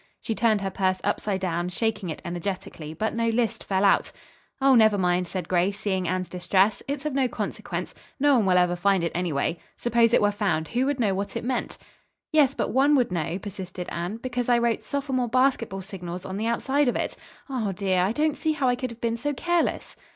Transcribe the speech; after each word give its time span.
She 0.19 0.33
turned 0.33 0.61
her 0.61 0.71
purse 0.71 0.99
upside 1.03 1.41
down, 1.41 1.69
shaking 1.69 2.09
it 2.09 2.23
energetically, 2.25 2.91
but 2.95 3.13
no 3.13 3.29
list 3.29 3.63
fell 3.63 3.85
out. 3.85 4.11
"Oh, 4.59 4.73
never 4.73 4.97
mind," 4.97 5.27
said 5.27 5.47
Grace, 5.47 5.79
seeing 5.79 6.07
Anne's 6.07 6.27
distress. 6.27 6.81
"It's 6.87 7.05
of 7.05 7.13
no 7.13 7.27
consequence. 7.27 7.93
No 8.19 8.37
one 8.37 8.47
will 8.47 8.57
ever 8.57 8.75
find 8.75 9.03
it 9.03 9.11
anyway. 9.13 9.59
Suppose 9.77 10.11
it 10.11 10.19
were 10.23 10.31
found, 10.31 10.69
who 10.69 10.87
would 10.87 10.99
know 10.99 11.13
what 11.13 11.35
it 11.35 11.43
meant?" 11.43 11.77
"Yes, 12.31 12.55
but 12.55 12.71
one 12.73 12.95
would 12.95 13.11
know," 13.11 13.37
persisted 13.37 13.87
Anne, 13.91 14.17
"because 14.17 14.49
I 14.49 14.57
wrote 14.57 14.81
'Sophomore 14.81 15.29
basketball 15.29 15.83
signals' 15.83 16.25
on 16.25 16.37
the 16.37 16.47
outside 16.47 16.87
of 16.87 16.95
it. 16.95 17.15
Oh, 17.47 17.71
dear, 17.71 18.01
I 18.01 18.11
don't 18.11 18.35
see 18.35 18.53
how 18.53 18.67
I 18.67 18.75
could 18.75 18.89
have 18.89 19.01
been 19.01 19.17
so 19.17 19.35
careless." 19.35 19.95